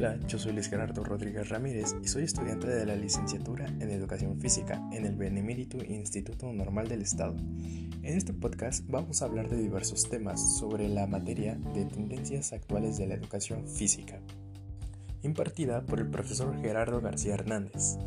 [0.00, 4.40] Hola, yo soy Luis Gerardo Rodríguez Ramírez y soy estudiante de la licenciatura en Educación
[4.40, 7.36] Física en el Benemérito Instituto Normal del Estado.
[7.36, 12.96] En este podcast vamos a hablar de diversos temas sobre la materia de tendencias actuales
[12.96, 14.20] de la educación física,
[15.22, 17.98] impartida por el profesor Gerardo García Hernández.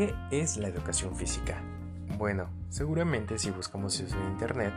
[0.00, 1.62] ¿Qué es la educación física?
[2.16, 4.72] Bueno, seguramente si buscamos eso en internet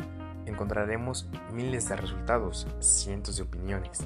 [0.46, 4.06] encontraremos miles de resultados, cientos de opiniones.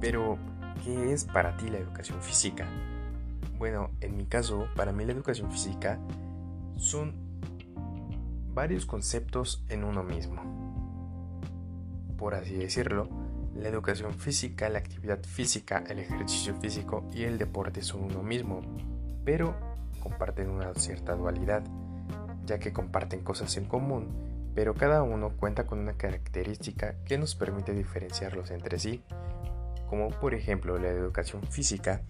[0.00, 0.38] Pero,
[0.82, 2.66] ¿qué es para ti la educación física?
[3.58, 6.00] Bueno, en mi caso, para mí la educación física
[6.78, 7.14] son
[8.52, 10.42] varios conceptos en uno mismo.
[12.18, 13.08] Por así decirlo,
[13.54, 18.62] la educación física, la actividad física, el ejercicio físico y el deporte son uno mismo,
[19.24, 19.75] pero
[20.08, 21.64] comparten una cierta dualidad,
[22.44, 24.06] ya que comparten cosas en común,
[24.54, 29.02] pero cada uno cuenta con una característica que nos permite diferenciarlos entre sí,
[29.88, 32.02] como por ejemplo la educación física.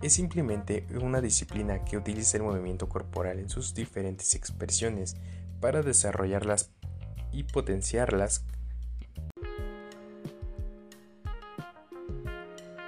[0.00, 5.16] Es simplemente una disciplina que utiliza el movimiento corporal en sus diferentes expresiones
[5.60, 6.70] para desarrollarlas
[7.30, 8.42] y potenciarlas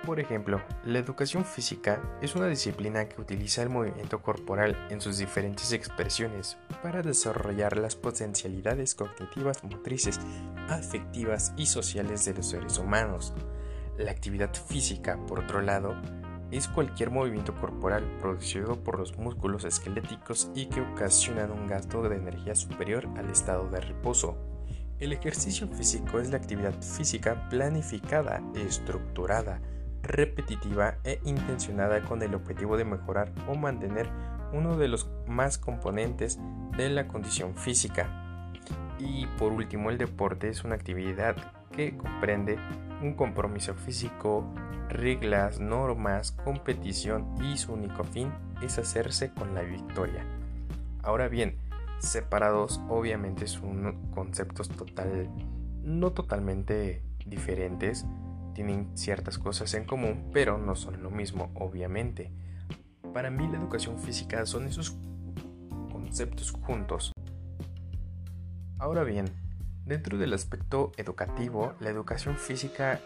[0.06, 5.16] Por ejemplo, la educación física es una disciplina que utiliza el movimiento corporal en sus
[5.16, 10.20] diferentes expresiones para desarrollar las potencialidades cognitivas, motrices,
[10.68, 13.32] afectivas y sociales de los seres humanos.
[13.96, 15.94] La actividad física, por otro lado,
[16.50, 22.16] es cualquier movimiento corporal producido por los músculos esqueléticos y que ocasionan un gasto de
[22.16, 24.36] energía superior al estado de reposo.
[25.00, 29.60] El ejercicio físico es la actividad física planificada, estructurada,
[30.04, 34.08] repetitiva e intencionada con el objetivo de mejorar o mantener
[34.52, 36.38] uno de los más componentes
[36.76, 38.50] de la condición física.
[38.98, 41.36] Y por último, el deporte es una actividad
[41.72, 42.58] que comprende
[43.02, 44.44] un compromiso físico,
[44.88, 50.24] reglas, normas, competición y su único fin es hacerse con la victoria.
[51.02, 51.56] Ahora bien,
[51.98, 55.28] separados obviamente son conceptos total,
[55.82, 58.06] no totalmente diferentes,
[58.54, 62.32] tienen ciertas cosas en común, pero no son lo mismo, obviamente.
[63.12, 64.96] Para mí la educación física son esos
[65.92, 67.12] conceptos juntos.
[68.78, 69.26] Ahora bien,
[69.84, 73.00] dentro del aspecto educativo, la educación física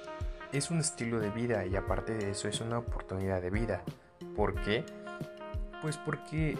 [0.53, 3.83] es un estilo de vida y aparte de eso es una oportunidad de vida.
[4.35, 4.85] ¿Por qué?
[5.83, 6.59] Pues porque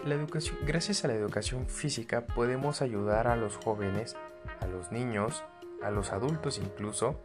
[0.65, 4.15] gracias a la educación física podemos ayudar a los jóvenes,
[4.61, 5.43] a los niños,
[5.83, 7.19] a los adultos incluso,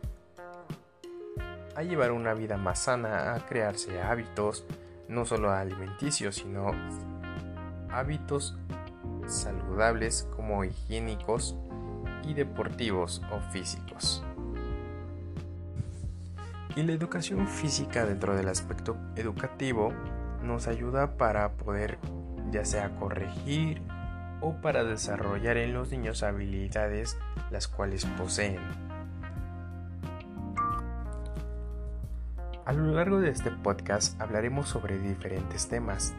[1.76, 4.64] a llevar una vida más sana, a crearse hábitos,
[5.08, 6.72] no solo alimenticios, sino
[7.90, 8.56] hábitos
[9.26, 11.56] saludables como higiénicos
[12.24, 14.22] y deportivos o físicos.
[16.76, 19.92] Y la educación física dentro del aspecto educativo
[20.42, 21.98] nos ayuda para poder
[22.50, 23.80] ya sea corregir
[24.40, 27.16] o para desarrollar en los niños habilidades
[27.50, 28.58] las cuales poseen.
[32.66, 36.14] A lo largo de este podcast hablaremos sobre diferentes temas,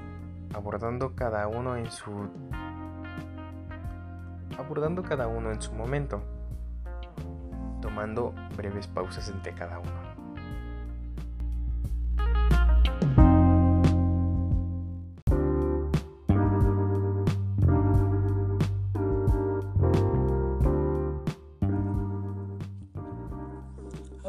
[0.53, 2.29] abordando cada uno en su
[4.55, 6.21] abordando cada uno en su momento,
[7.81, 10.04] tomando breves pausas entre cada uno.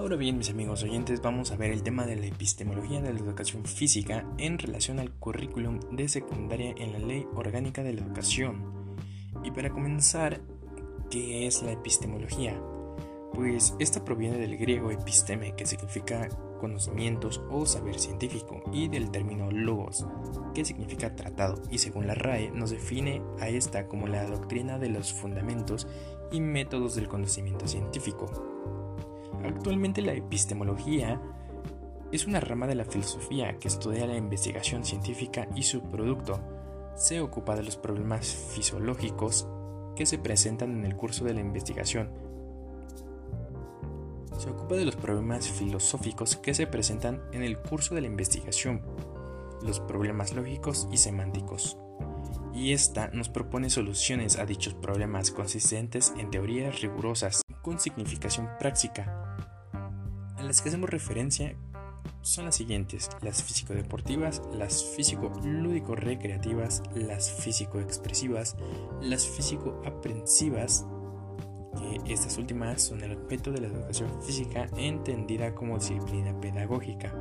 [0.06, 3.18] Ahora bien, mis amigos oyentes, vamos a ver el tema de la epistemología de la
[3.18, 8.94] educación física en relación al currículum de secundaria en la Ley Orgánica de la Educación.
[9.42, 10.40] Y para comenzar,
[11.10, 12.56] ¿qué es la epistemología?
[13.34, 16.28] Pues esta proviene del griego episteme, que significa
[16.60, 20.06] conocimientos o saber científico, y del término logos,
[20.54, 24.88] que significa tratado, y según la RAE nos define a esta como la doctrina de
[24.88, 25.88] los fundamentos
[26.30, 28.55] y métodos del conocimiento científico.
[29.46, 31.20] Actualmente la epistemología
[32.10, 36.40] es una rama de la filosofía que estudia la investigación científica y su producto.
[36.96, 39.46] Se ocupa de los problemas fisiológicos
[39.94, 42.10] que se presentan en el curso de la investigación.
[44.36, 48.82] Se ocupa de los problemas filosóficos que se presentan en el curso de la investigación,
[49.62, 51.78] los problemas lógicos y semánticos.
[52.52, 59.36] Y esta nos propone soluciones a dichos problemas consistentes en teorías rigurosas con significación práctica,
[60.36, 61.56] a las que hacemos referencia
[62.22, 68.54] son las siguientes, las físico-deportivas, las físico-lúdico-recreativas, las físico-expresivas,
[69.00, 70.86] las físico-aprensivas,
[72.06, 77.12] estas últimas son el objeto de la educación física entendida como disciplina pedagógica.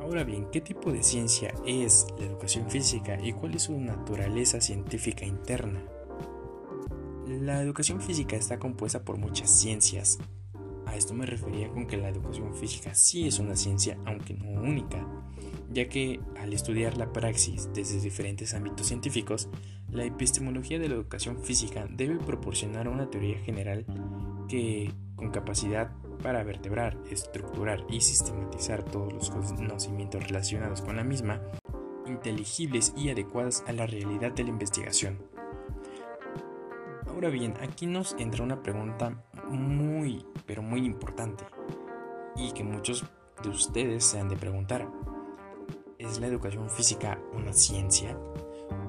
[0.00, 4.60] Ahora bien, ¿qué tipo de ciencia es la educación física y cuál es su naturaleza
[4.60, 5.84] científica interna?
[7.40, 10.18] La educación física está compuesta por muchas ciencias,
[10.86, 14.62] a esto me refería con que la educación física sí es una ciencia, aunque no
[14.62, 15.04] única,
[15.70, 19.48] ya que al estudiar la praxis desde diferentes ámbitos científicos,
[19.90, 23.84] la epistemología de la educación física debe proporcionar una teoría general
[24.48, 25.90] que, con capacidad
[26.22, 31.40] para vertebrar, estructurar y sistematizar todos los conocimientos relacionados con la misma,
[32.06, 35.33] inteligibles y adecuadas a la realidad de la investigación.
[37.30, 41.44] Bien, aquí nos entra una pregunta muy, pero muy importante
[42.36, 43.04] y que muchos
[43.42, 44.86] de ustedes se han de preguntar.
[45.98, 48.16] ¿Es la educación física una ciencia?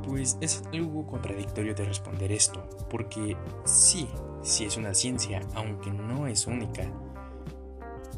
[0.05, 4.07] Pues es algo contradictorio de responder esto, porque sí,
[4.41, 6.83] sí es una ciencia, aunque no es única,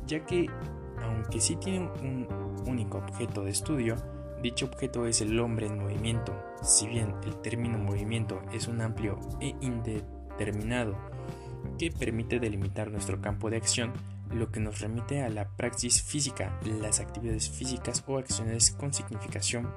[0.08, 0.48] ya que
[1.04, 2.28] aunque sí tiene un
[2.66, 3.96] único objeto de estudio,
[4.42, 6.34] dicho objeto es el hombre en movimiento.
[6.62, 10.98] Si bien el término movimiento es un amplio e indeterminado
[11.78, 13.94] que permite delimitar nuestro campo de acción,
[14.32, 19.70] lo que nos remite a la praxis física, las actividades físicas o acciones con significación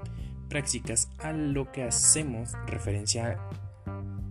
[0.48, 3.38] prácticas a lo que hacemos referencia.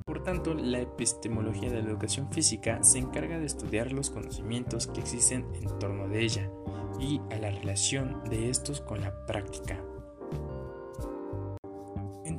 [0.06, 5.00] Por tanto, la epistemología de la educación física se encarga de estudiar los conocimientos que
[5.00, 6.50] existen en torno de ella
[7.00, 9.82] y a la relación de estos con la práctica.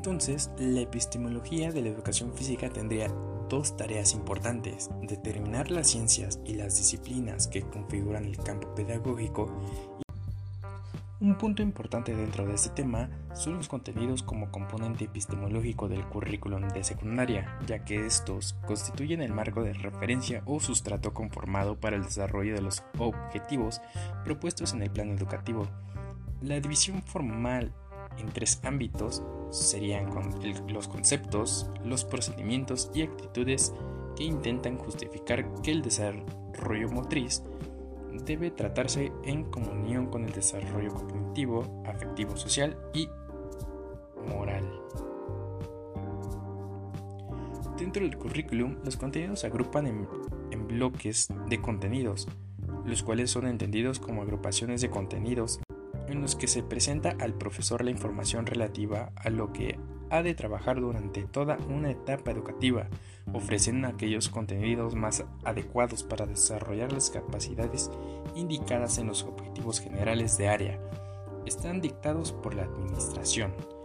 [0.00, 3.08] Entonces, la epistemología de la educación física tendría
[3.50, 9.52] dos tareas importantes, determinar las ciencias y las disciplinas que configuran el campo pedagógico.
[11.20, 16.66] Un punto importante dentro de este tema son los contenidos como componente epistemológico del currículum
[16.68, 22.04] de secundaria, ya que estos constituyen el marco de referencia o sustrato conformado para el
[22.04, 23.82] desarrollo de los objetivos
[24.24, 25.68] propuestos en el plano educativo.
[26.40, 27.74] La división formal
[28.18, 30.10] en tres ámbitos serían
[30.68, 33.74] los conceptos, los procedimientos y actitudes
[34.16, 37.42] que intentan justificar que el desarrollo motriz
[38.24, 43.08] debe tratarse en comunión con el desarrollo cognitivo, afectivo, social y
[44.28, 44.68] moral.
[47.78, 50.08] Dentro del currículum, los contenidos se agrupan en,
[50.50, 52.28] en bloques de contenidos,
[52.84, 55.60] los cuales son entendidos como agrupaciones de contenidos
[56.10, 59.78] en los que se presenta al profesor la información relativa a lo que
[60.10, 62.88] ha de trabajar durante toda una etapa educativa,
[63.32, 67.90] ofreciendo aquellos contenidos más adecuados para desarrollar las capacidades
[68.34, 70.80] indicadas en los objetivos generales de área.
[71.46, 73.79] Están dictados por la Administración.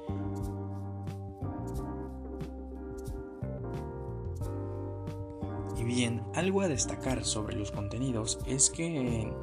[5.96, 8.86] Bien, algo a destacar sobre los contenidos es que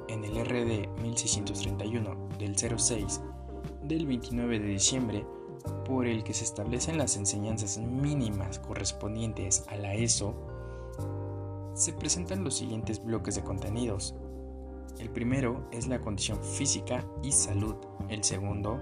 [0.08, 3.22] en, el RD 1631 del 06
[3.84, 5.26] del 29 de diciembre,
[5.86, 10.34] por el que se establecen las enseñanzas mínimas correspondientes a la ESO,
[11.72, 14.14] se presentan los siguientes bloques de contenidos.
[14.98, 17.76] El primero es la condición física y salud.
[18.10, 18.78] El segundo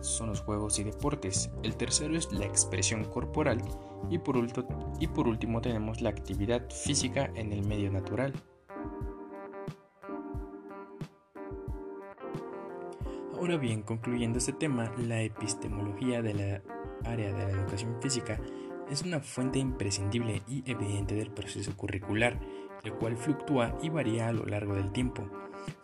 [0.00, 1.50] son los juegos y deportes.
[1.62, 3.62] El tercero es la expresión corporal.
[4.10, 4.36] Y por,
[5.00, 8.32] y por último tenemos la actividad física en el medio natural.
[13.34, 16.62] Ahora bien, concluyendo este tema, la epistemología de la
[17.10, 18.38] área de la educación física
[18.88, 22.38] es una fuente imprescindible y evidente del proceso curricular,
[22.84, 25.28] el cual fluctúa y varía a lo largo del tiempo.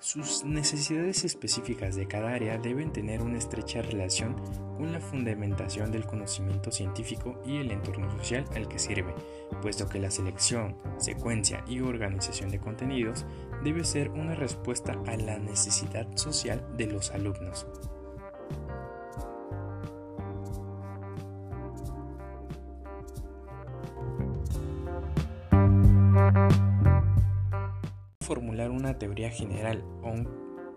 [0.01, 4.35] Sus necesidades específicas de cada área deben tener una estrecha relación
[4.77, 9.15] con la fundamentación del conocimiento científico y el entorno social al que sirve,
[9.63, 13.27] puesto que la selección, secuencia y organización de contenidos
[13.63, 17.67] debe ser una respuesta a la necesidad social de los alumnos.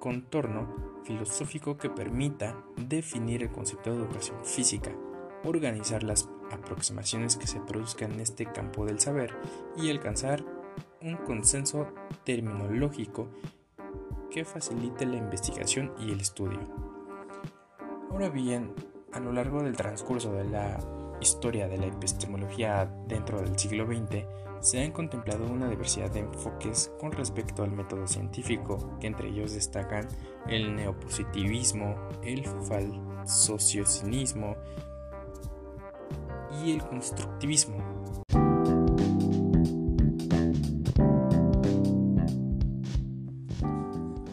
[0.01, 0.67] Contorno
[1.05, 4.91] filosófico que permita definir el concepto de educación física,
[5.46, 9.34] organizar las aproximaciones que se produzcan en este campo del saber
[9.77, 10.43] y alcanzar
[11.01, 11.88] un consenso
[12.25, 13.29] terminológico
[14.29, 16.60] que facilite la investigación y el estudio.
[18.10, 18.74] Ahora bien,
[19.13, 20.79] a lo largo del transcurso de la
[21.22, 24.25] historia de la epistemología dentro del siglo XX,
[24.62, 29.53] se han contemplado una diversidad de enfoques con respecto al método científico, que entre ellos
[29.53, 30.08] destacan
[30.48, 34.56] el neopositivismo, el falsocinismo
[36.63, 37.77] y el constructivismo.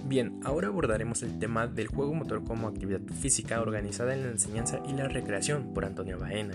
[0.04, 4.80] Bien, ahora abordaremos el tema del juego motor como actividad física organizada en la enseñanza
[4.86, 6.54] y la recreación por Antonio Baena.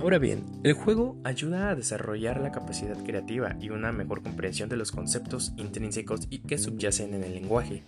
[0.00, 4.76] Ahora bien, el juego ayuda a desarrollar la capacidad creativa y una mejor comprensión de
[4.76, 7.82] los conceptos intrínsecos y que subyacen en el lenguaje.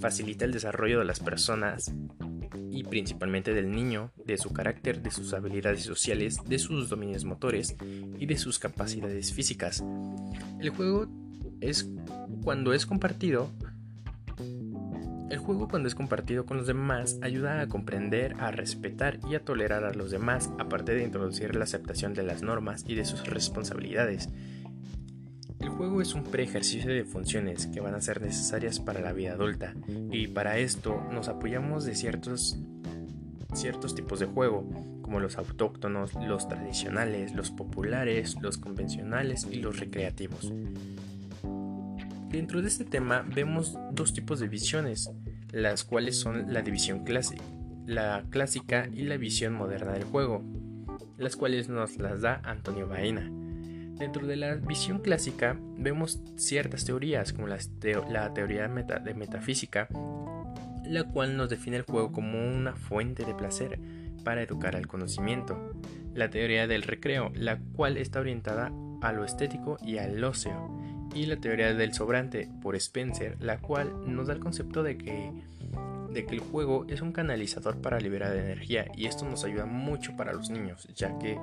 [0.00, 1.92] Facilita el desarrollo de las personas
[2.70, 7.76] y principalmente del niño, de su carácter, de sus habilidades sociales, de sus dominios motores
[8.18, 9.84] y de sus capacidades físicas.
[10.60, 11.06] El juego
[11.60, 11.88] es
[12.42, 13.50] cuando es compartido
[15.30, 19.44] el juego cuando es compartido con los demás ayuda a comprender, a respetar y a
[19.44, 23.24] tolerar a los demás, aparte de introducir la aceptación de las normas y de sus
[23.26, 24.28] responsabilidades.
[25.60, 29.32] El juego es un pre-ejercicio de funciones que van a ser necesarias para la vida
[29.32, 29.74] adulta
[30.10, 32.58] y para esto nos apoyamos de ciertos,
[33.54, 34.68] ciertos tipos de juego,
[35.02, 40.52] como los autóctonos, los tradicionales, los populares, los convencionales y los recreativos.
[42.30, 45.10] Dentro de este tema vemos dos tipos de visiones,
[45.52, 47.42] las cuales son la división clásica,
[47.86, 50.42] la clásica y la visión moderna del juego,
[51.18, 53.30] las cuales nos las da Antonio Baena.
[53.98, 57.58] Dentro de la visión clásica vemos ciertas teorías como la,
[58.32, 59.88] teoría de metafísica,
[60.86, 63.78] la cual nos define el juego como una fuente de placer
[64.24, 65.74] para educar al conocimiento.
[66.14, 70.79] La teoría del recreo, la cual está orientada a lo estético y al óseo
[71.14, 75.32] y la teoría del sobrante por Spencer, la cual nos da el concepto de que,
[76.12, 80.16] de que el juego es un canalizador para liberar energía y esto nos ayuda mucho
[80.16, 81.38] para los niños, ya que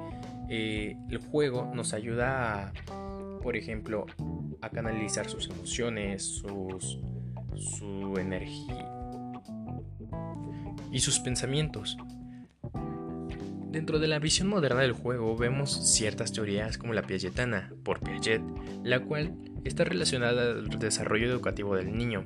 [0.50, 2.74] eh, el juego nos ayuda a,
[3.42, 4.06] por ejemplo,
[4.62, 7.00] a canalizar sus emociones, sus,
[7.56, 8.92] su energía
[10.92, 11.98] y sus pensamientos.
[13.72, 18.42] Dentro de la visión moderna del juego vemos ciertas teorías como la Piagetana, por Piaget,
[18.84, 19.34] la cual
[19.66, 22.24] está relacionada al desarrollo educativo del niño.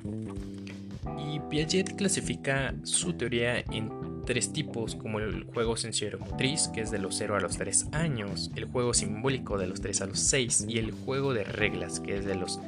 [1.18, 3.90] Y Piaget clasifica su teoría en
[4.24, 5.74] tres tipos, como el juego
[6.20, 9.80] motriz que es de los 0 a los 3 años, el juego simbólico de los
[9.80, 12.60] 3 a los 6 y el juego de reglas, que es de los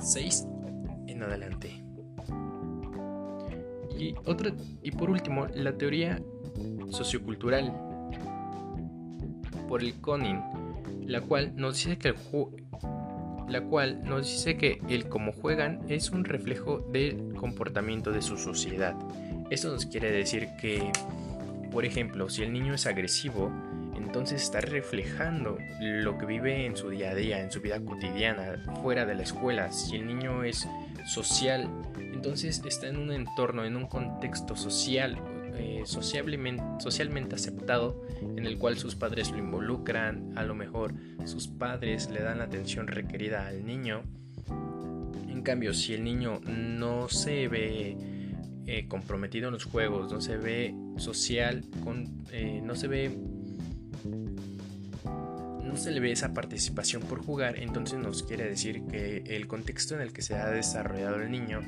[0.00, 0.46] 6
[1.06, 1.82] en adelante.
[3.98, 6.20] Y, otra, y por último, la teoría
[6.90, 7.72] sociocultural
[9.68, 10.40] por el Conin,
[11.06, 12.16] la cual nos dice que el,
[13.48, 18.36] la cual nos dice que el cómo juegan es un reflejo del comportamiento de su
[18.36, 18.94] sociedad.
[19.50, 20.90] Esto nos quiere decir que,
[21.70, 23.50] por ejemplo, si el niño es agresivo,
[23.96, 28.62] entonces está reflejando lo que vive en su día a día, en su vida cotidiana,
[28.82, 29.72] fuera de la escuela.
[29.72, 30.66] Si el niño es
[31.06, 31.68] social,
[31.98, 35.18] entonces está en un entorno, en un contexto social
[35.56, 40.94] eh, socialmente, aceptado en el cual sus padres lo involucran, a lo mejor
[41.24, 44.02] sus padres le dan la atención requerida al niño.
[45.28, 47.96] En cambio, si el niño no se ve
[48.66, 51.64] eh, comprometido en los juegos, no se ve social,
[52.32, 53.18] eh, no se ve
[55.64, 59.96] no se le ve esa participación por jugar, entonces nos quiere decir que el contexto
[59.96, 61.62] en el que se ha desarrollado el niño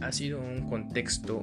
[0.00, 1.42] ha sido un contexto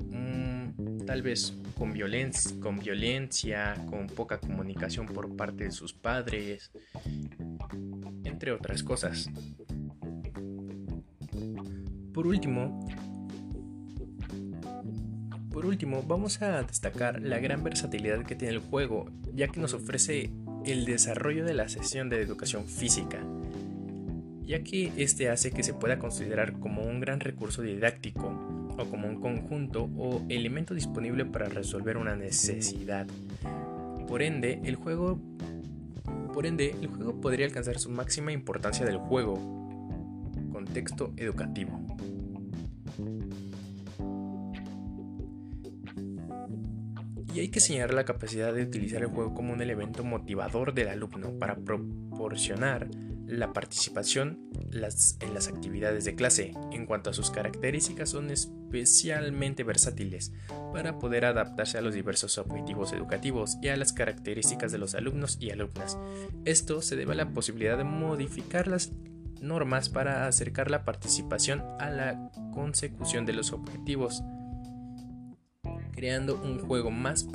[1.06, 6.72] tal vez con, violencia, con poca comunicación por parte de sus padres,
[8.24, 9.30] entre otras cosas.
[12.14, 12.86] Por último,
[15.52, 19.74] por último, vamos a destacar la gran versatilidad que tiene el juego, ya que nos
[19.74, 20.32] ofrece
[20.66, 23.26] el desarrollo de la sesión de educación física,
[24.42, 29.08] ya que este hace que se pueda considerar como un gran recurso didáctico o como
[29.08, 33.08] un conjunto o elemento disponible para resolver una necesidad.
[34.08, 35.20] Por ende, el juego
[36.34, 39.36] por ende, el juego podría alcanzar su máxima importancia del juego,
[40.52, 41.80] contexto educativo.
[47.34, 50.90] Y hay que señalar la capacidad de utilizar el juego como un elemento motivador del
[50.90, 52.88] alumno para proporcionar
[53.38, 56.54] la participación en las actividades de clase.
[56.72, 60.32] En cuanto a sus características, son especialmente versátiles
[60.72, 65.38] para poder adaptarse a los diversos objetivos educativos y a las características de los alumnos
[65.40, 65.98] y alumnas.
[66.46, 68.92] Esto se debe a la posibilidad de modificar las
[69.42, 74.24] normas para acercar la participación a la consecución de los objetivos,
[75.92, 77.26] creando un juego más,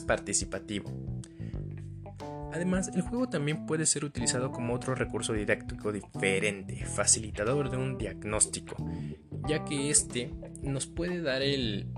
[0.00, 1.13] participativo.
[2.54, 7.98] Además, el juego también puede ser utilizado como otro recurso didáctico diferente, facilitador de un
[7.98, 8.76] diagnóstico,
[9.48, 10.32] ya que este
[10.62, 11.88] nos puede dar el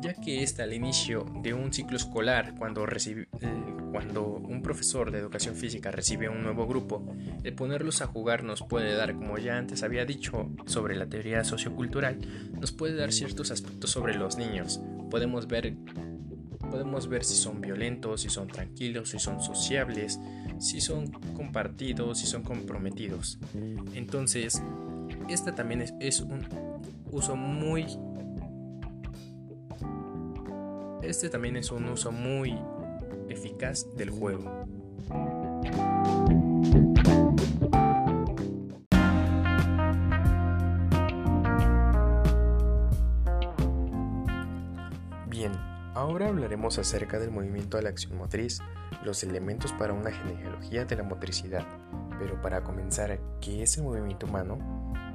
[0.00, 3.28] ya que está al inicio de un ciclo escolar, cuando, recibe,
[3.92, 7.06] cuando un profesor de educación física recibe un nuevo grupo,
[7.42, 11.44] el ponerlos a jugar nos puede dar, como ya antes había dicho sobre la teoría
[11.44, 12.18] sociocultural,
[12.58, 14.80] nos puede dar ciertos aspectos sobre los niños.
[15.10, 15.74] Podemos ver,
[16.74, 20.18] podemos ver si son violentos, si son tranquilos, si son sociables,
[20.58, 23.38] si son compartidos, si son comprometidos.
[23.94, 24.60] Entonces,
[25.28, 26.44] este también es, es un
[27.12, 27.86] uso muy
[31.00, 32.58] este también es un uso muy
[33.28, 34.66] eficaz del juego.
[46.44, 48.60] Hablaremos acerca del movimiento a la acción motriz,
[49.02, 51.66] los elementos para una genealogía de la motricidad.
[52.18, 54.58] Pero para comenzar, ¿qué es el movimiento humano?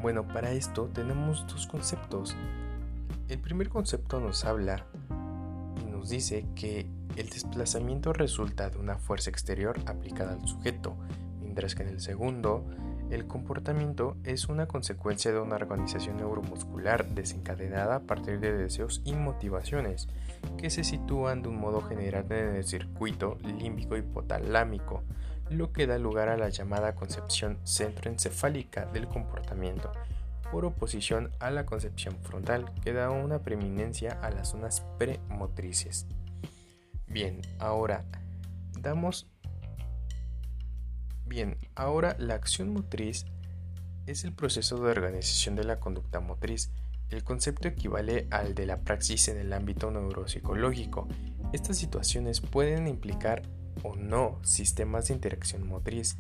[0.02, 2.36] Bueno, para esto tenemos dos conceptos.
[3.28, 4.88] El primer concepto nos habla
[5.92, 10.98] nos dice que el desplazamiento resulta de una fuerza exterior aplicada al sujeto,
[11.42, 12.66] mientras que en el segundo,
[13.10, 19.14] el comportamiento es una consecuencia de una organización neuromuscular desencadenada a partir de deseos y
[19.14, 20.08] motivaciones
[20.58, 25.04] que se sitúan de un modo general en el circuito límbico hipotalámico,
[25.50, 29.92] lo que da lugar a la llamada concepción centroencefálica del comportamiento
[30.52, 36.08] por oposición a la concepción frontal, que da una preeminencia a las zonas premotrices.
[37.08, 38.06] Bien, ahora
[38.80, 39.28] damos...
[41.30, 43.28] Bien, ahora la acción motriz
[44.08, 46.72] es el proceso de organización de la conducta motriz.
[47.12, 51.08] El concepto equivale al de la praxis en el ámbito neuropsicológico.
[51.54, 53.44] Estas situaciones pueden implicar
[53.84, 56.18] o no sistemas de interacción motriz,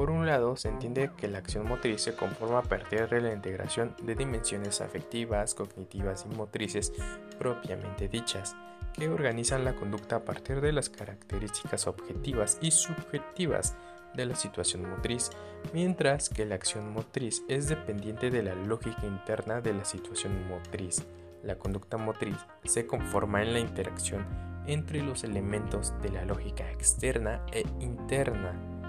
[0.00, 3.34] por un lado, se entiende que la acción motriz se conforma a partir de la
[3.34, 6.92] integración de dimensiones afectivas, cognitivas y motrices
[7.38, 8.56] propiamente dichas,
[8.94, 13.76] que organizan la conducta a partir de las características objetivas y subjetivas
[14.14, 15.30] de la situación motriz,
[15.72, 21.04] mientras que la acción motriz es dependiente de la lógica interna de la situación motriz.
[21.42, 24.26] La conducta motriz se conforma en la interacción
[24.66, 28.80] entre los elementos de la lógica externa e interna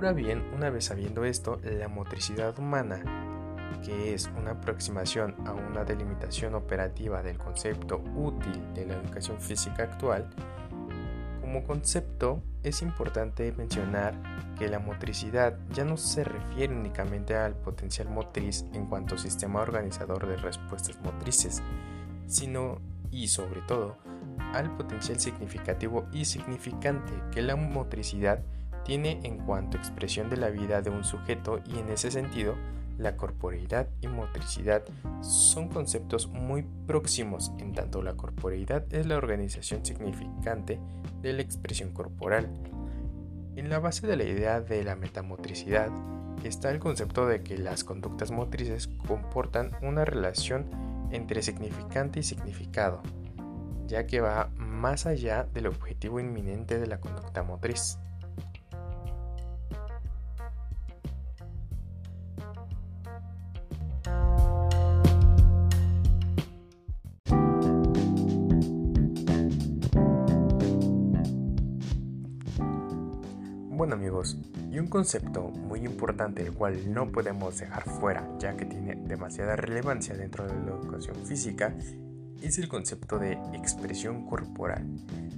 [0.00, 3.02] Ahora bien, una vez sabiendo esto, la motricidad humana,
[3.84, 9.82] que es una aproximación a una delimitación operativa del concepto útil de la educación física
[9.82, 10.30] actual,
[11.50, 14.14] como concepto es importante mencionar
[14.56, 20.28] que la motricidad ya no se refiere únicamente al potencial motriz en cuanto sistema organizador
[20.28, 21.60] de respuestas motrices,
[22.28, 22.78] sino
[23.10, 23.96] y sobre todo
[24.54, 28.44] al potencial significativo y significante que la motricidad
[28.84, 32.54] tiene en cuanto expresión de la vida de un sujeto y en ese sentido
[32.98, 34.82] la corporeidad y motricidad
[35.22, 40.78] son conceptos muy próximos en tanto la corporeidad es la organización significante
[41.22, 42.50] de la expresión corporal.
[43.56, 45.90] En la base de la idea de la metamotricidad
[46.44, 50.66] está el concepto de que las conductas motrices comportan una relación
[51.10, 53.02] entre significante y significado,
[53.86, 57.98] ya que va más allá del objetivo inminente de la conducta motriz.
[74.90, 80.46] Concepto muy importante el cual no podemos dejar fuera ya que tiene demasiada relevancia dentro
[80.46, 81.74] de la educación física
[82.42, 84.86] es el concepto de expresión corporal.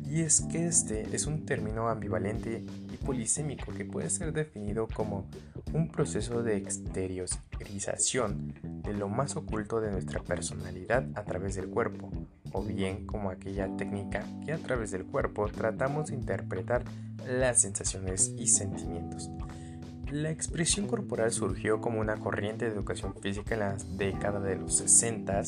[0.08, 5.28] Y es que este es un término ambivalente y polisémico que puede ser definido como
[5.72, 12.10] un proceso de exteriorización de lo más oculto de nuestra personalidad a través del cuerpo,
[12.52, 16.84] o bien como aquella técnica que a través del cuerpo tratamos de interpretar
[17.26, 19.30] las sensaciones y sentimientos.
[20.10, 24.76] La expresión corporal surgió como una corriente de educación física en la década de los
[24.76, 25.42] 60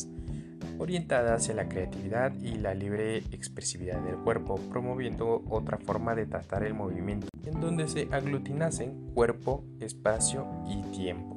[0.79, 6.65] orientada hacia la creatividad y la libre expresividad del cuerpo, promoviendo otra forma de tratar
[6.65, 11.34] el movimiento, en donde se aglutinasen cuerpo, espacio y tiempo.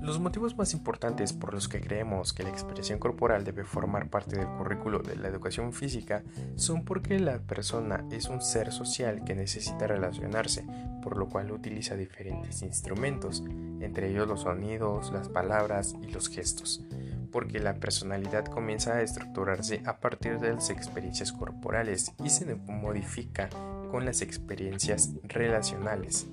[0.00, 4.36] Los motivos más importantes por los que creemos que la expresión corporal debe formar parte
[4.36, 6.22] del currículo de la educación física
[6.54, 10.64] son porque la persona es un ser social que necesita relacionarse,
[11.02, 13.42] por lo cual utiliza diferentes instrumentos,
[13.80, 16.82] entre ellos los sonidos, las palabras y los gestos.
[17.30, 23.50] porque la personalidad comienza a estructurarse a partir de las experiencias corporales y se modifica
[23.90, 26.26] con las experiencias relacionales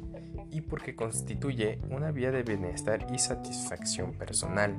[0.55, 4.73] y porque constituye una vía de bienestar y satisfacción personal.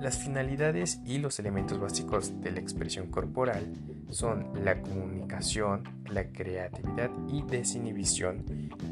[0.00, 3.72] Las finalidades y los elementos básicos de la expresión corporal
[4.10, 8.44] son la comunicación, la creatividad y desinhibición.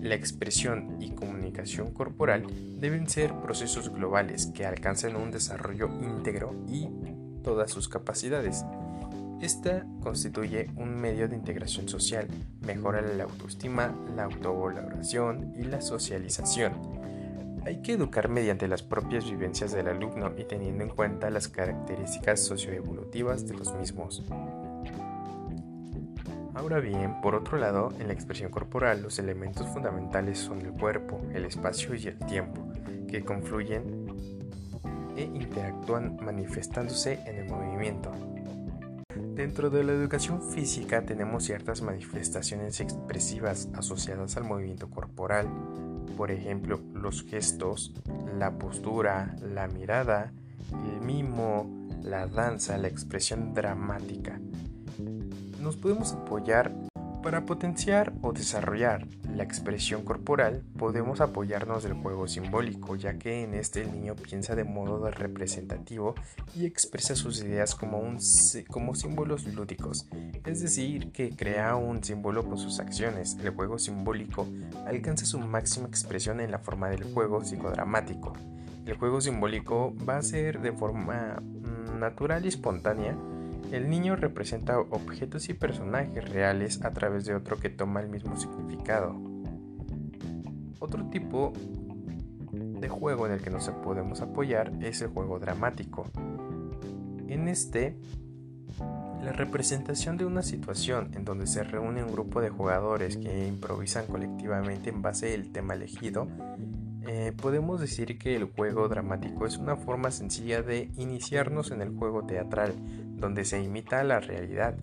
[0.03, 2.47] La expresión y comunicación corporal
[2.79, 6.89] deben ser procesos globales que alcancen un desarrollo íntegro y
[7.43, 8.65] todas sus capacidades.
[9.45, 12.27] Esta constituye un medio de integración social,
[12.63, 16.73] mejora la autoestima, la autovaloración y la socialización.
[17.67, 22.41] Hay que educar mediante las propias vivencias del alumno y teniendo en cuenta las características
[22.41, 24.23] socioevolutivas de los mismos.
[26.55, 31.21] Ahora bien, por otro lado, en la expresión corporal los elementos fundamentales son el cuerpo,
[31.35, 32.67] el espacio y el tiempo,
[33.09, 34.07] que confluyen
[35.19, 38.11] e interactúan manifestándose en el movimiento.
[39.35, 45.49] Dentro de la educación física tenemos ciertas manifestaciones expresivas asociadas al movimiento corporal,
[46.17, 47.93] por ejemplo los gestos,
[48.39, 50.33] la postura, la mirada,
[50.71, 54.41] el mimo, la danza, la expresión dramática.
[55.61, 56.73] Nos podemos apoyar
[57.25, 63.55] para potenciar o desarrollar la expresión corporal, podemos apoyarnos del juego simbólico, ya que en
[63.55, 66.15] este el niño piensa de modo representativo
[66.55, 68.19] y expresa sus ideas como, un,
[68.69, 70.07] como símbolos lúdicos,
[70.45, 73.39] es decir, que crea un símbolo con sus acciones.
[73.43, 74.47] El juego simbólico
[74.87, 78.35] alcanza su máxima expresión en la forma del juego psicodramático.
[78.85, 83.17] El juego simbólico va a ser de forma mm, natural y espontánea,
[83.75, 88.37] el niño representa objetos y personajes reales a través de otro que toma el mismo
[88.37, 89.21] significado.
[90.79, 91.53] Otro tipo
[92.53, 96.07] de juego en el que nos podemos apoyar es el juego dramático.
[97.27, 97.97] En este,
[99.25, 104.07] la representación de una situación en donde se reúne un grupo de jugadores que improvisan
[104.07, 106.29] colectivamente en base al tema elegido,
[107.07, 111.91] eh, podemos decir que el juego dramático es una forma sencilla de iniciarnos en el
[111.91, 112.73] juego teatral,
[113.17, 114.77] donde se imita la realidad,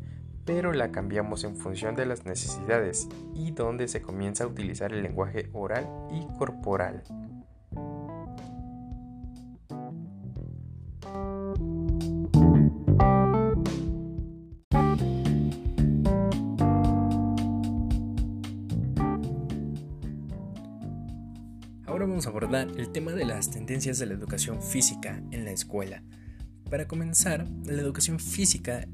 [0.45, 5.03] pero la cambiamos en función de las necesidades y donde se comienza a utilizar el
[5.03, 7.03] lenguaje oral y corporal.
[21.85, 25.51] Ahora vamos a abordar el tema de las tendencias de la educación física en la
[25.51, 26.03] escuela.
[26.71, 28.87] Para comenzar, la educación física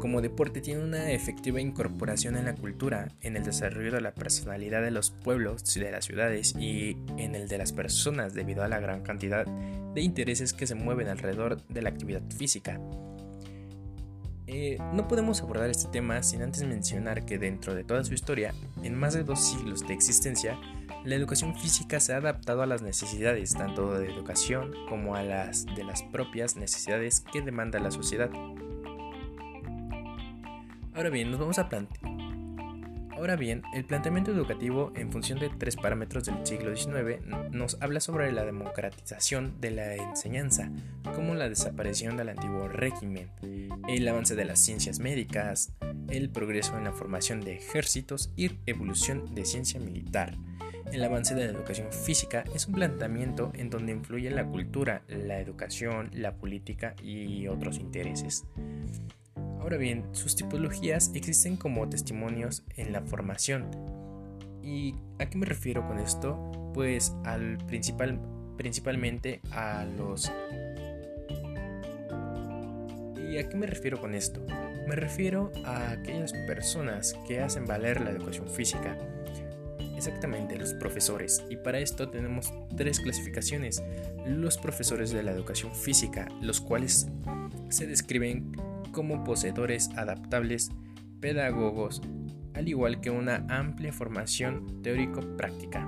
[0.00, 4.82] como deporte tiene una efectiva incorporación en la cultura, en el desarrollo de la personalidad
[4.82, 8.80] de los pueblos de las ciudades y en el de las personas debido a la
[8.80, 12.80] gran cantidad de intereses que se mueven alrededor de la actividad física.
[14.48, 18.52] Eh, no podemos abordar este tema sin antes mencionar que dentro de toda su historia,
[18.82, 20.58] en más de dos siglos de existencia,
[21.04, 25.64] la educación física se ha adaptado a las necesidades tanto de educación como a las
[25.66, 28.30] de las propias necesidades que demanda la sociedad.
[30.94, 32.20] Ahora bien, nos vamos a plantear.
[33.12, 38.00] Ahora bien, el planteamiento educativo en función de tres parámetros del siglo XIX nos habla
[38.00, 40.70] sobre la democratización de la enseñanza,
[41.14, 43.30] como la desaparición del antiguo régimen,
[43.88, 45.74] el avance de las ciencias médicas,
[46.08, 50.38] el progreso en la formación de ejércitos y evolución de ciencia militar.
[50.92, 55.38] El avance de la educación física es un planteamiento en donde influye la cultura, la
[55.38, 58.44] educación, la política y otros intereses.
[59.60, 63.70] Ahora bien, sus tipologías existen como testimonios en la formación.
[64.64, 66.72] ¿Y a qué me refiero con esto?
[66.74, 68.18] Pues al principal,
[68.56, 70.32] principalmente a los...
[73.30, 74.44] ¿Y a qué me refiero con esto?
[74.88, 78.98] Me refiero a aquellas personas que hacen valer la educación física
[80.00, 81.44] Exactamente, los profesores.
[81.50, 83.82] Y para esto tenemos tres clasificaciones.
[84.26, 87.08] Los profesores de la educación física, los cuales
[87.68, 88.50] se describen
[88.92, 90.70] como poseedores adaptables,
[91.20, 92.00] pedagogos,
[92.54, 95.86] al igual que una amplia formación teórico-práctica.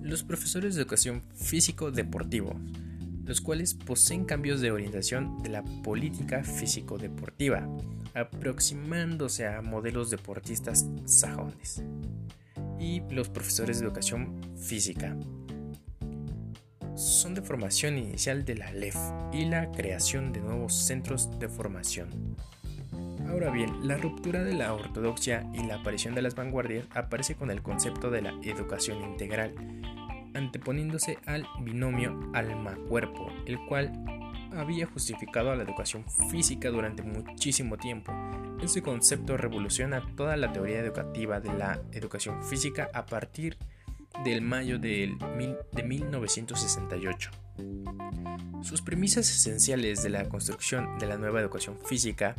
[0.00, 2.54] Los profesores de educación físico-deportivo,
[3.24, 7.68] los cuales poseen cambios de orientación de la política físico-deportiva,
[8.14, 11.82] aproximándose a modelos deportistas sajones.
[12.78, 15.16] Y los profesores de educación física.
[16.96, 18.96] Son de formación inicial de la LEF
[19.32, 22.36] y la creación de nuevos centros de formación.
[23.28, 27.50] Ahora bien, la ruptura de la ortodoxia y la aparición de las vanguardias aparece con
[27.50, 29.54] el concepto de la educación integral,
[30.34, 33.92] anteponiéndose al binomio alma-cuerpo, el cual
[34.56, 38.12] había justificado a la educación física durante muchísimo tiempo.
[38.62, 43.56] Este concepto revoluciona toda la teoría educativa de la educación física a partir
[44.24, 45.16] del mayo de
[45.84, 47.30] 1968.
[48.62, 52.36] Sus premisas esenciales de la construcción de la nueva educación física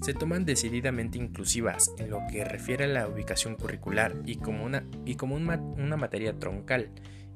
[0.00, 4.84] se toman decididamente inclusivas en lo que refiere a la ubicación curricular y como una,
[5.04, 6.90] y como una materia troncal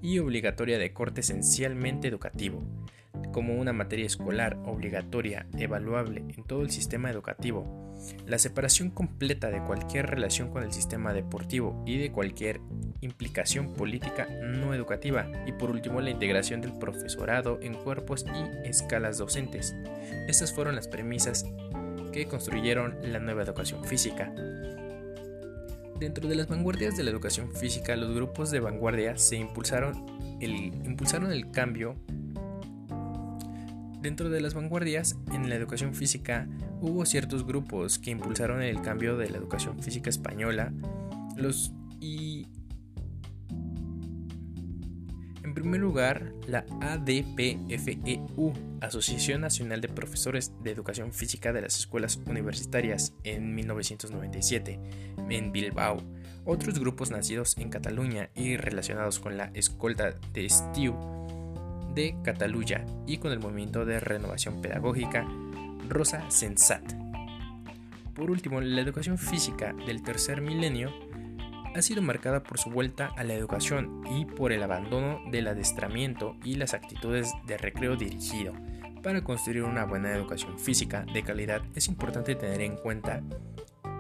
[0.05, 2.63] y obligatoria de corte esencialmente educativo,
[3.33, 7.95] como una materia escolar obligatoria, evaluable en todo el sistema educativo,
[8.27, 12.61] la separación completa de cualquier relación con el sistema deportivo y de cualquier
[13.01, 19.17] implicación política no educativa y por último la integración del profesorado en cuerpos y escalas
[19.17, 19.75] docentes.
[20.29, 21.47] Estas fueron las premisas
[22.13, 24.35] que construyeron la nueva educación física.
[25.99, 30.05] Dentro de las vanguardias de la educación física, los grupos de vanguardia se impulsaron
[30.41, 30.53] el,
[30.85, 31.97] impulsaron el cambio.
[34.01, 36.47] Dentro de las vanguardias en la educación física
[36.81, 40.73] hubo ciertos grupos que impulsaron el cambio de la educación física española
[41.37, 41.73] los,
[45.55, 52.21] en primer lugar, la ADPFEU, Asociación Nacional de Profesores de Educación Física de las Escuelas
[52.27, 54.81] Universitarias, en 1997,
[55.31, 56.03] en Bilbao.
[56.45, 60.97] Otros grupos nacidos en Cataluña y relacionados con la escolta de Estiu
[61.95, 65.25] de Cataluña y con el movimiento de renovación pedagógica
[65.89, 66.95] Rosa Sensat.
[68.13, 70.93] Por último, la educación física del tercer milenio
[71.75, 76.37] ha sido marcada por su vuelta a la educación y por el abandono del adestramiento
[76.45, 78.53] y las actitudes de recreo dirigido.
[79.03, 83.23] Para construir una buena educación física de calidad es importante tener en cuenta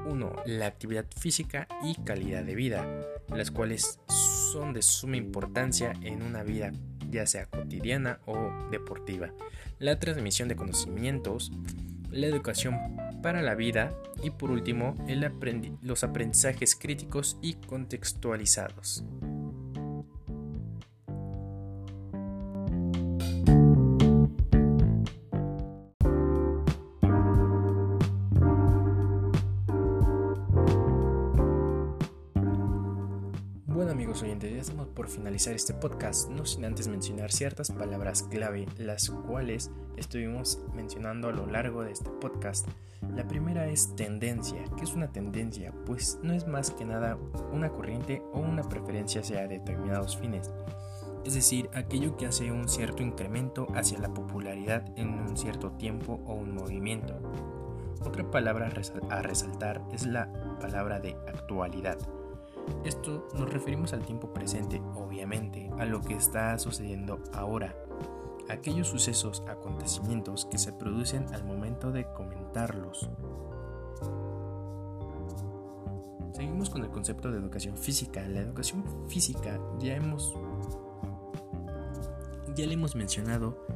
[0.06, 0.36] 1.
[0.46, 2.86] La actividad física y calidad de vida,
[3.28, 6.72] las cuales son de suma importancia en una vida
[7.14, 9.32] ya sea cotidiana o deportiva.
[9.78, 11.52] La transmisión de conocimientos,
[12.10, 12.76] la educación
[13.22, 14.94] para la vida y por último
[15.82, 19.04] los aprendizajes críticos y contextualizados.
[33.94, 39.08] Oyentes, ya estamos por finalizar este podcast, no sin antes mencionar ciertas palabras clave, las
[39.08, 42.66] cuales estuvimos mencionando a lo largo de este podcast.
[43.14, 44.64] La primera es tendencia.
[44.76, 45.72] ¿Qué es una tendencia?
[45.86, 47.16] Pues no es más que nada
[47.52, 50.50] una corriente o una preferencia hacia determinados fines.
[51.24, 56.20] Es decir, aquello que hace un cierto incremento hacia la popularidad en un cierto tiempo
[56.26, 57.14] o un movimiento.
[58.04, 58.66] Otra palabra
[59.08, 61.96] a resaltar es la palabra de actualidad
[62.84, 67.74] esto nos referimos al tiempo presente, obviamente, a lo que está sucediendo ahora,
[68.48, 73.08] aquellos sucesos, acontecimientos que se producen al momento de comentarlos.
[76.32, 78.26] Seguimos con el concepto de educación física.
[78.26, 80.34] La educación física ya hemos
[82.56, 83.66] ya le hemos mencionado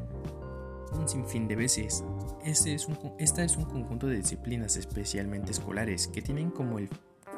[0.92, 2.04] un sinfín de veces.
[2.44, 2.76] Este
[3.18, 6.88] esta es un conjunto de disciplinas especialmente escolares que tienen como el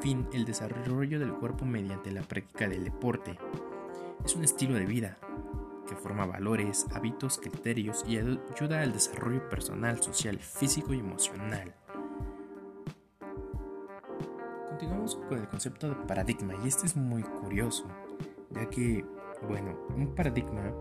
[0.00, 3.38] fin el desarrollo del cuerpo mediante la práctica del deporte.
[4.24, 5.18] Es un estilo de vida
[5.88, 11.74] que forma valores, hábitos, criterios y ayuda al desarrollo personal, social, físico y emocional.
[14.68, 17.84] Continuamos con el concepto de paradigma y este es muy curioso,
[18.50, 19.04] ya que,
[19.48, 20.72] bueno, un paradigma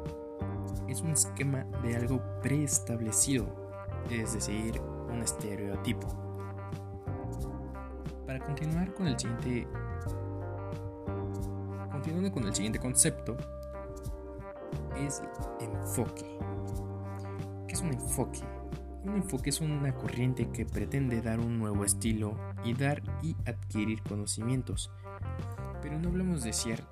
[0.88, 3.48] es un esquema de algo preestablecido,
[4.10, 4.80] es decir,
[5.12, 6.29] un estereotipo.
[8.46, 9.68] Continuar con el siguiente.
[11.92, 13.38] Continuando con el siguiente concepto,
[14.98, 15.22] es
[15.60, 16.40] enfoque.
[17.68, 18.40] ¿Qué es un enfoque?
[19.04, 24.02] Un enfoque es una corriente que pretende dar un nuevo estilo y dar y adquirir
[24.04, 24.92] conocimientos.
[25.82, 26.88] Pero no hablamos de cierto.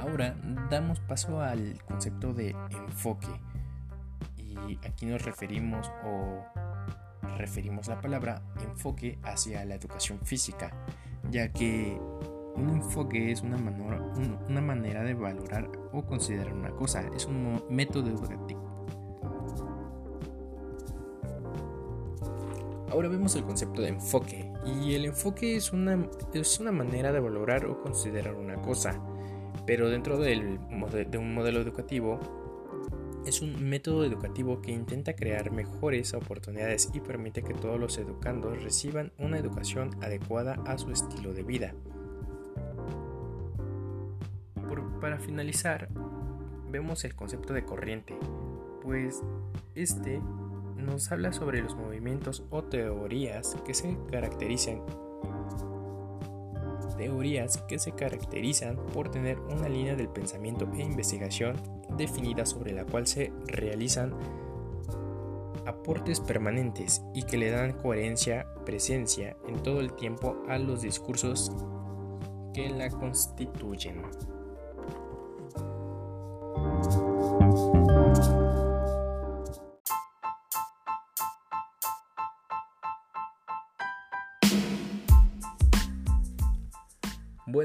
[0.00, 0.34] Ahora
[0.70, 3.28] damos paso al concepto de enfoque.
[4.36, 6.44] Y aquí nos referimos o
[7.38, 10.70] referimos la palabra enfoque hacia la educación física,
[11.30, 11.98] ya que
[12.54, 14.02] un enfoque es una, manera,
[14.48, 18.68] una manera de valorar o considerar una cosa, es un método educativo.
[22.90, 27.20] Ahora vemos el concepto de enfoque, y el enfoque es una, es una manera de
[27.20, 28.98] valorar o considerar una cosa,
[29.66, 30.58] pero dentro del,
[31.10, 32.18] de un modelo educativo
[33.28, 38.62] es un método educativo que intenta crear mejores oportunidades y permite que todos los educandos
[38.62, 41.74] reciban una educación adecuada a su estilo de vida.
[45.00, 45.88] para finalizar,
[46.72, 48.16] vemos el concepto de corriente,
[48.82, 49.22] pues
[49.76, 50.20] este
[50.76, 54.82] nos habla sobre los movimientos o teorías que se caracterizan
[56.98, 61.56] teorías que se caracterizan por tener una línea del pensamiento e investigación
[61.96, 64.14] definida sobre la cual se realizan
[65.66, 71.52] aportes permanentes y que le dan coherencia, presencia en todo el tiempo a los discursos
[72.52, 74.02] que la constituyen.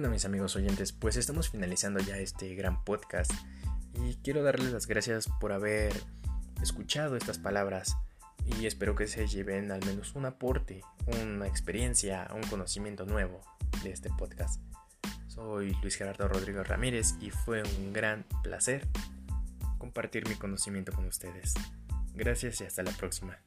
[0.09, 3.31] Mis amigos oyentes, pues estamos finalizando ya este gran podcast
[3.93, 5.93] y quiero darles las gracias por haber
[6.61, 7.95] escuchado estas palabras
[8.45, 13.41] y espero que se lleven al menos un aporte, una experiencia, un conocimiento nuevo
[13.81, 14.61] de este podcast.
[15.27, 18.87] Soy Luis Gerardo Rodrigo Ramírez y fue un gran placer
[19.77, 21.53] compartir mi conocimiento con ustedes.
[22.13, 23.39] Gracias y hasta la próxima.